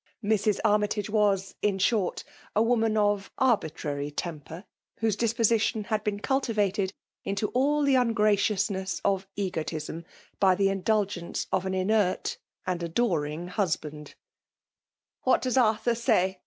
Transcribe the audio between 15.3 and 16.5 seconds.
does Arthur say